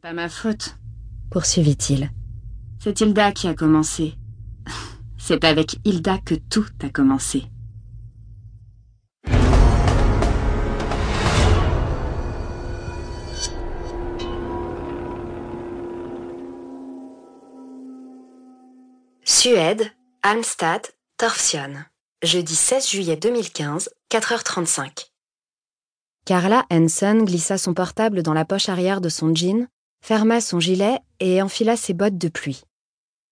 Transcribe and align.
Pas 0.00 0.12
ma 0.12 0.28
faute, 0.28 0.76
poursuivit-il. 1.28 2.10
C'est 2.78 3.00
Hilda 3.00 3.32
qui 3.32 3.48
a 3.48 3.54
commencé. 3.54 4.14
C'est 5.18 5.42
avec 5.42 5.76
Hilda 5.84 6.18
que 6.18 6.36
tout 6.36 6.66
a 6.84 6.88
commencé. 6.88 7.42
Suède, 19.24 19.82
Almstad, 20.22 20.82
Torsion. 21.16 21.74
Jeudi 22.22 22.54
16 22.54 22.88
juillet 22.88 23.16
2015, 23.16 23.90
4h35. 24.12 25.10
Carla 26.24 26.64
Hansen 26.70 27.24
glissa 27.24 27.58
son 27.58 27.74
portable 27.74 28.22
dans 28.22 28.34
la 28.34 28.44
poche 28.44 28.68
arrière 28.68 29.00
de 29.00 29.08
son 29.08 29.34
jean, 29.34 29.66
ferma 30.00 30.40
son 30.40 30.60
gilet 30.60 30.98
et 31.20 31.42
enfila 31.42 31.76
ses 31.76 31.94
bottes 31.94 32.18
de 32.18 32.28
pluie. 32.28 32.62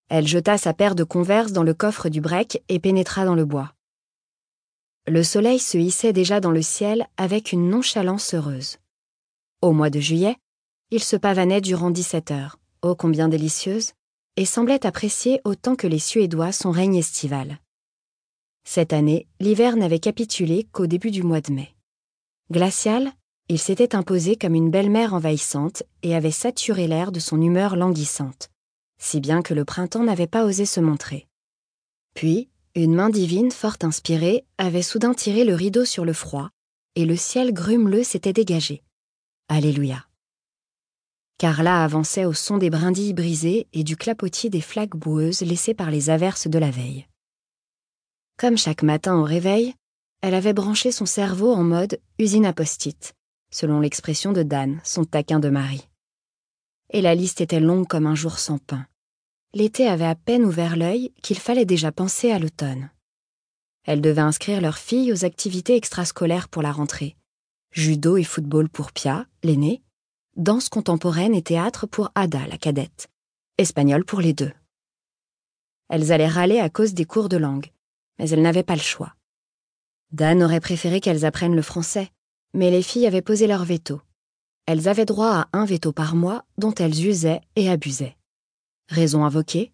Elle 0.09 0.27
jeta 0.27 0.57
sa 0.57 0.73
paire 0.73 0.95
de 0.95 1.03
converses 1.03 1.51
dans 1.51 1.63
le 1.63 1.73
coffre 1.73 2.09
du 2.09 2.21
break 2.21 2.61
et 2.69 2.79
pénétra 2.79 3.25
dans 3.25 3.35
le 3.35 3.45
bois. 3.45 3.73
Le 5.05 5.23
soleil 5.23 5.59
se 5.59 5.77
hissait 5.77 6.13
déjà 6.13 6.39
dans 6.39 6.51
le 6.51 6.61
ciel 6.61 7.07
avec 7.17 7.51
une 7.51 7.69
nonchalance 7.69 8.33
heureuse. 8.33 8.77
Au 9.61 9.71
mois 9.71 9.89
de 9.89 9.99
juillet, 9.99 10.35
il 10.91 11.03
se 11.03 11.15
pavanait 11.15 11.61
durant 11.61 11.91
17 11.91 12.31
heures, 12.31 12.59
ô 12.81 12.95
combien 12.95 13.27
délicieuse, 13.27 13.93
et 14.37 14.45
semblait 14.45 14.85
apprécier 14.85 15.41
autant 15.43 15.75
que 15.75 15.87
les 15.87 15.99
Suédois 15.99 16.51
son 16.51 16.71
règne 16.71 16.95
estival. 16.95 17.59
Cette 18.63 18.93
année, 18.93 19.27
l'hiver 19.39 19.77
n'avait 19.77 19.99
capitulé 19.99 20.67
qu'au 20.71 20.87
début 20.87 21.11
du 21.11 21.23
mois 21.23 21.41
de 21.41 21.53
mai. 21.53 21.73
Glacial, 22.51 23.11
il 23.49 23.59
s'était 23.59 23.95
imposé 23.95 24.35
comme 24.35 24.55
une 24.55 24.69
belle-mère 24.69 25.13
envahissante 25.13 25.83
et 26.03 26.15
avait 26.15 26.31
saturé 26.31 26.87
l'air 26.87 27.11
de 27.11 27.19
son 27.19 27.41
humeur 27.41 27.75
languissante, 27.75 28.49
si 28.99 29.21
bien 29.21 29.41
que 29.41 29.53
le 29.53 29.63
printemps 29.63 30.03
n'avait 30.03 30.27
pas 30.27 30.45
osé 30.45 30.65
se 30.65 30.79
montrer. 30.79 31.27
Puis, 32.13 32.49
une 32.75 32.93
main 32.93 33.09
divine 33.09 33.51
fort 33.51 33.77
inspirée 33.83 34.43
avait 34.57 34.81
soudain 34.81 35.13
tiré 35.13 35.45
le 35.45 35.55
rideau 35.55 35.85
sur 35.85 36.03
le 36.03 36.13
froid, 36.13 36.49
et 36.95 37.05
le 37.05 37.15
ciel 37.15 37.53
grumeleux 37.53 38.03
s'était 38.03 38.33
dégagé. 38.33 38.83
Alléluia. 39.47 40.05
Carla 41.37 41.83
avançait 41.83 42.25
au 42.25 42.33
son 42.33 42.57
des 42.57 42.69
brindilles 42.69 43.13
brisées 43.13 43.67
et 43.71 43.83
du 43.83 43.95
clapotis 43.95 44.49
des 44.49 44.61
flaques 44.61 44.95
boueuses 44.95 45.41
laissées 45.41 45.75
par 45.75 45.91
les 45.91 46.09
averses 46.09 46.47
de 46.47 46.59
la 46.59 46.71
veille. 46.71 47.07
Comme 48.37 48.57
chaque 48.57 48.83
matin 48.83 49.15
au 49.15 49.23
réveil, 49.23 49.73
elle 50.21 50.33
avait 50.33 50.53
branché 50.53 50.91
son 50.91 51.05
cerveau 51.05 51.53
en 51.53 51.63
mode 51.63 51.99
usine 52.19 52.45
à 52.45 52.53
post-it, 52.53 53.13
selon 53.51 53.79
l'expression 53.79 54.33
de 54.33 54.43
Dan, 54.43 54.79
son 54.83 55.05
taquin 55.05 55.39
de 55.39 55.49
mari. 55.49 55.87
Et 56.91 57.01
la 57.01 57.15
liste 57.15 57.41
était 57.41 57.59
longue 57.59 57.87
comme 57.87 58.07
un 58.07 58.15
jour 58.15 58.39
sans 58.39 58.57
pain. 58.57 58.85
L'été 59.53 59.87
avait 59.87 60.05
à 60.05 60.15
peine 60.15 60.45
ouvert 60.45 60.77
l'œil 60.77 61.11
qu'il 61.21 61.39
fallait 61.39 61.65
déjà 61.65 61.91
penser 61.91 62.31
à 62.31 62.39
l'automne. 62.39 62.89
Elle 63.83 64.01
devait 64.01 64.21
inscrire 64.21 64.61
leur 64.61 64.77
fille 64.77 65.13
aux 65.13 65.25
activités 65.25 65.75
extrascolaires 65.75 66.49
pour 66.49 66.61
la 66.61 66.71
rentrée. 66.71 67.15
Judo 67.71 68.17
et 68.17 68.23
football 68.23 68.69
pour 68.69 68.91
Pia, 68.91 69.25
l'aînée, 69.43 69.81
danse 70.35 70.69
contemporaine 70.69 71.33
et 71.33 71.41
théâtre 71.41 71.87
pour 71.87 72.11
Ada, 72.15 72.45
la 72.47 72.57
cadette, 72.57 73.07
espagnol 73.57 74.03
pour 74.03 74.21
les 74.21 74.33
deux. 74.33 74.51
Elles 75.89 76.11
allaient 76.11 76.27
râler 76.27 76.59
à 76.59 76.69
cause 76.69 76.93
des 76.93 77.05
cours 77.05 77.29
de 77.29 77.37
langue, 77.37 77.71
mais 78.19 78.29
elles 78.29 78.41
n'avaient 78.41 78.63
pas 78.63 78.75
le 78.75 78.81
choix. 78.81 79.15
Dan 80.11 80.43
aurait 80.43 80.59
préféré 80.59 80.99
qu'elles 80.99 81.25
apprennent 81.25 81.55
le 81.55 81.61
français, 81.61 82.11
mais 82.53 82.71
les 82.71 82.81
filles 82.81 83.07
avaient 83.07 83.21
posé 83.21 83.47
leur 83.47 83.63
veto. 83.65 84.01
Elles 84.65 84.87
avaient 84.87 85.05
droit 85.05 85.29
à 85.29 85.47
un 85.53 85.65
veto 85.65 85.91
par 85.93 86.15
mois 86.15 86.45
dont 86.57 86.73
elles 86.73 87.07
usaient 87.07 87.41
et 87.55 87.69
abusaient. 87.69 88.17
Raison 88.89 89.23
invoquée 89.25 89.71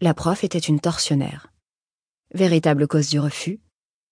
La 0.00 0.14
prof 0.14 0.44
était 0.44 0.58
une 0.58 0.80
tortionnaire. 0.80 1.52
Véritable 2.34 2.88
cause 2.88 3.08
du 3.08 3.20
refus 3.20 3.60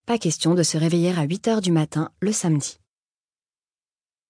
Pas 0.06 0.19
question 0.19 0.55
de 0.55 0.63
se 0.63 0.79
réveiller 0.79 1.11
à 1.11 1.23
8 1.23 1.48
heures 1.48 1.61
du 1.61 1.73
matin 1.73 2.11
le 2.20 2.33
samedi. 2.33 2.79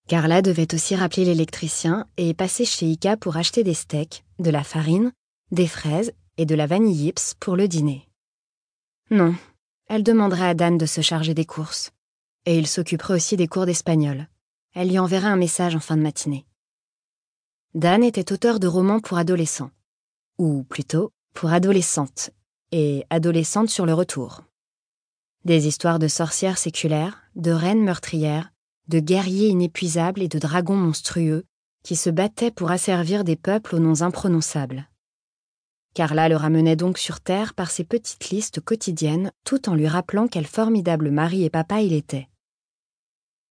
Carla 0.07 0.43
devait 0.43 0.75
aussi 0.75 0.95
rappeler 0.97 1.25
l'électricien 1.25 2.07
et 2.19 2.35
passer 2.35 2.65
chez 2.67 2.87
Ika 2.87 3.17
pour 3.17 3.37
acheter 3.39 3.65
des 3.65 3.73
steaks, 3.73 4.25
de 4.39 4.51
la 4.51 4.63
farine, 4.63 5.13
des 5.51 5.67
fraises 5.67 6.13
et 6.37 6.45
de 6.45 6.55
la 6.55 6.67
vanille 6.67 7.07
yips 7.07 7.35
pour 7.41 7.57
le 7.57 7.69
dîner. 7.69 8.07
Non, 9.11 9.35
elle 9.87 10.03
demanderait 10.03 10.49
à 10.49 10.55
Dan 10.55 10.77
de 10.77 10.87
se 10.87 11.01
charger 11.01 11.35
des 11.35 11.45
courses. 11.45 11.93
Et 12.47 12.59
il 12.59 12.67
s'occuperait 12.67 13.15
aussi 13.15 13.37
des 13.37 13.49
cours 13.49 13.67
d'espagnol. 13.67 14.29
Elle 14.75 14.89
lui 14.89 14.99
enverrait 14.99 15.29
un 15.29 15.37
message 15.37 15.75
en 15.75 15.81
fin 15.81 15.97
de 15.97 16.03
matinée. 16.03 16.45
Dan 17.75 18.05
était 18.05 18.33
auteur 18.33 18.61
de 18.61 18.67
romans 18.67 19.01
pour 19.01 19.19
adolescents. 19.19 19.71
Ou 20.39 20.65
plutôt, 20.65 21.11
pour 21.33 21.51
adolescentes. 21.51 22.31
Et 22.71 23.05
adolescentes 23.09 23.71
sur 23.71 23.87
le 23.87 23.95
retour. 23.95 24.43
Des 25.45 25.67
histoires 25.67 25.99
de 25.99 26.09
sorcières 26.09 26.59
séculaires, 26.59 27.23
de 27.35 27.51
reines 27.51 27.83
meurtrières, 27.83 28.51
de 28.89 29.01
guerriers 29.01 29.49
inépuisables 29.49 30.23
et 30.23 30.29
de 30.29 30.39
dragons 30.39 30.77
monstrueux 30.77 31.45
qui 31.83 31.97
se 31.97 32.11
battaient 32.11 32.51
pour 32.51 32.71
asservir 32.71 33.25
des 33.25 33.37
peuples 33.37 33.77
aux 33.77 33.79
noms 33.79 34.03
imprononçables. 34.03 34.89
Carla 35.95 36.29
le 36.29 36.37
ramenait 36.37 36.77
donc 36.77 36.99
sur 36.99 37.21
Terre 37.21 37.55
par 37.55 37.71
ses 37.71 37.85
petites 37.85 38.31
listes 38.31 38.61
quotidiennes 38.61 39.31
tout 39.45 39.69
en 39.69 39.75
lui 39.75 39.87
rappelant 39.87 40.27
quel 40.27 40.47
formidable 40.47 41.11
mari 41.11 41.45
et 41.45 41.51
papa 41.51 41.81
il 41.81 41.93
était. 41.93 42.29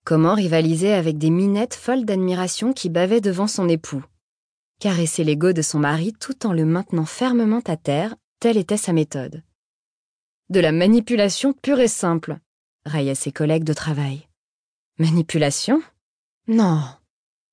Comment 0.05 0.35
rivaliser 0.35 0.91
avec 0.91 1.17
des 1.17 1.29
minettes 1.29 1.75
folles 1.75 2.03
d'admiration 2.03 2.73
qui 2.73 2.89
bavaient 2.89 3.21
devant 3.21 3.47
son 3.47 3.69
époux? 3.69 4.03
Caresser 4.79 5.23
l'ego 5.23 5.53
de 5.53 5.61
son 5.61 5.79
mari 5.79 6.11
tout 6.11 6.45
en 6.45 6.51
le 6.51 6.65
maintenant 6.65 7.05
fermement 7.05 7.61
à 7.67 7.77
terre, 7.77 8.13
telle 8.41 8.57
était 8.57 8.75
sa 8.75 8.91
méthode. 8.91 9.43
De 10.49 10.59
la 10.59 10.73
manipulation 10.73 11.53
pure 11.53 11.79
et 11.79 11.87
simple, 11.87 12.37
raillaient 12.85 13.15
ses 13.15 13.31
collègues 13.31 13.63
de 13.63 13.73
travail. 13.73 14.27
Manipulation? 14.99 15.81
Non, 16.49 16.83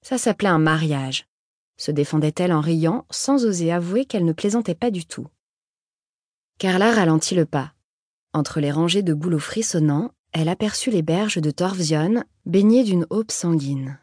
ça 0.03 0.19
s'appelait 0.19 0.49
un 0.49 0.59
mariage, 0.59 1.27
se 1.77 1.93
défendait-elle 1.93 2.53
en 2.53 2.61
riant 2.61 3.07
sans 3.11 3.45
oser 3.45 3.71
avouer 3.71 4.07
qu'elle 4.07 4.25
ne 4.25 4.33
plaisantait 4.33 4.75
pas 4.75 4.91
du 4.91 5.07
tout. 5.07 5.29
Carla 6.59 6.93
ralentit 6.93 7.37
le 7.37 7.47
pas. 7.47 7.75
Entre 8.33 8.59
les 8.59 8.73
rangées 8.73 9.03
de 9.03 9.15
bouleaux 9.15 9.39
frissonnants, 9.39 10.11
elle 10.33 10.49
aperçut 10.49 10.91
les 10.91 11.03
berges 11.03 11.39
de 11.39 11.51
Torvsion, 11.51 12.25
baignées 12.47 12.85
d'une 12.85 13.07
aube 13.11 13.31
sanguine. 13.31 13.99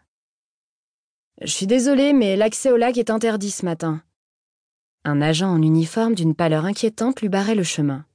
Je 1.42 1.52
suis 1.52 1.68
désolée, 1.68 2.14
mais 2.14 2.36
l'accès 2.36 2.72
au 2.72 2.78
lac 2.78 2.98
est 2.98 3.10
interdit 3.10 3.52
ce 3.52 3.66
matin. 3.66 4.02
Un 5.04 5.22
agent 5.22 5.50
en 5.50 5.62
uniforme 5.62 6.16
d'une 6.16 6.36
pâleur 6.36 6.66
inquiétante 6.66 7.22
lui 7.22 7.30
barrait 7.30 7.56
le 7.56 7.64
chemin. 7.64 8.06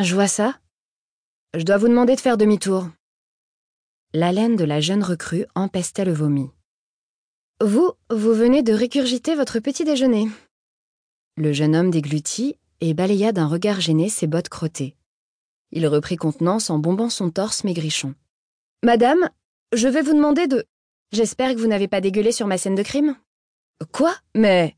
Je 0.00 0.14
vois 0.14 0.28
ça? 0.28 0.60
Je 1.54 1.64
dois 1.64 1.78
vous 1.78 1.88
demander 1.88 2.14
de 2.14 2.20
faire 2.20 2.36
demi-tour. 2.36 2.88
L'haleine 4.12 4.56
de 4.56 4.64
la 4.64 4.80
jeune 4.80 5.02
recrue 5.02 5.46
empestait 5.54 6.04
le 6.04 6.12
vomi. 6.12 6.50
Vous, 7.60 7.92
vous 8.10 8.34
venez 8.34 8.62
de 8.62 8.72
récurgiter 8.72 9.34
votre 9.34 9.58
petit 9.58 9.84
déjeuner. 9.84 10.28
Le 11.36 11.52
jeune 11.52 11.74
homme 11.74 11.90
déglutit 11.90 12.56
et 12.80 12.94
balaya 12.94 13.32
d'un 13.32 13.46
regard 13.46 13.80
gêné 13.80 14.08
ses 14.08 14.26
bottes 14.26 14.48
crottées. 14.48 14.96
Il 15.72 15.86
reprit 15.86 16.16
contenance 16.16 16.70
en 16.70 16.78
bombant 16.78 17.10
son 17.10 17.30
torse 17.30 17.64
maigrichon. 17.64 18.14
Madame, 18.82 19.28
je 19.72 19.88
vais 19.88 20.02
vous 20.02 20.14
demander 20.14 20.46
de. 20.46 20.64
J'espère 21.12 21.54
que 21.54 21.60
vous 21.60 21.66
n'avez 21.66 21.88
pas 21.88 22.00
dégueulé 22.00 22.32
sur 22.32 22.46
ma 22.46 22.58
scène 22.58 22.74
de 22.74 22.82
crime. 22.82 23.16
Quoi? 23.92 24.14
Mais. 24.34 24.76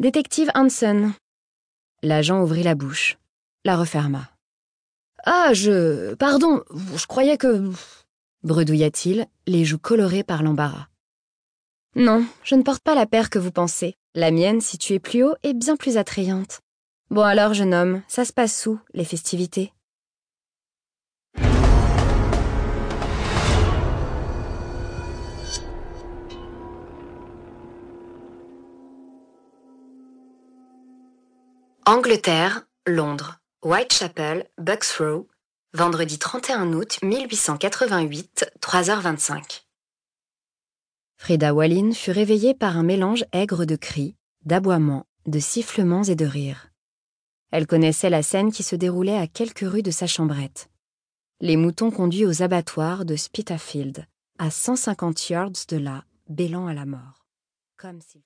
Détective 0.00 0.50
Hansen. 0.54 1.12
L'agent 2.02 2.42
ouvrit 2.42 2.62
la 2.62 2.74
bouche, 2.74 3.18
la 3.64 3.76
referma. 3.76 4.30
Ah, 5.24 5.52
je. 5.52 6.14
Pardon, 6.14 6.62
je 6.94 7.06
croyais 7.06 7.36
que 7.36 7.70
bredouilla-t-il, 8.44 9.26
les 9.46 9.64
joues 9.64 9.78
colorées 9.78 10.22
par 10.22 10.42
l'embarras. 10.42 10.86
Non, 11.96 12.24
je 12.44 12.54
ne 12.54 12.62
porte 12.62 12.82
pas 12.82 12.94
la 12.94 13.06
paire 13.06 13.30
que 13.30 13.40
vous 13.40 13.50
pensez. 13.50 13.96
La 14.14 14.30
mienne, 14.30 14.60
située 14.60 15.00
plus 15.00 15.24
haut, 15.24 15.34
est 15.42 15.54
bien 15.54 15.76
plus 15.76 15.96
attrayante. 15.96 16.60
Bon 17.10 17.22
alors, 17.22 17.54
jeune 17.54 17.74
homme, 17.74 18.02
ça 18.06 18.24
se 18.24 18.32
passe 18.32 18.66
où, 18.66 18.78
les 18.94 19.04
festivités? 19.04 19.72
Angleterre, 31.88 32.66
Londres, 32.86 33.40
Whitechapel, 33.64 34.46
Bucksrow, 34.58 35.26
vendredi 35.72 36.18
31 36.18 36.74
août 36.74 36.98
1888, 37.02 38.50
3h25. 38.60 39.62
Frida 41.16 41.54
Wallin 41.54 41.92
fut 41.92 42.10
réveillée 42.10 42.52
par 42.52 42.76
un 42.76 42.82
mélange 42.82 43.24
aigre 43.32 43.64
de 43.64 43.74
cris, 43.74 44.16
d'aboiements, 44.44 45.06
de 45.24 45.38
sifflements 45.38 46.02
et 46.02 46.14
de 46.14 46.26
rires. 46.26 46.68
Elle 47.52 47.66
connaissait 47.66 48.10
la 48.10 48.22
scène 48.22 48.52
qui 48.52 48.62
se 48.62 48.76
déroulait 48.76 49.16
à 49.16 49.26
quelques 49.26 49.60
rues 49.66 49.82
de 49.82 49.90
sa 49.90 50.06
chambrette. 50.06 50.68
Les 51.40 51.56
moutons 51.56 51.90
conduits 51.90 52.26
aux 52.26 52.42
abattoirs 52.42 53.06
de 53.06 53.16
Spitalfield, 53.16 54.04
à 54.38 54.50
150 54.50 55.30
yards 55.30 55.64
de 55.70 55.78
là, 55.78 56.04
bêlant 56.28 56.66
à 56.66 56.74
la 56.74 56.84
mort. 56.84 57.24